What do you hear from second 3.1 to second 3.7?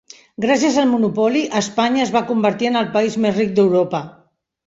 més ric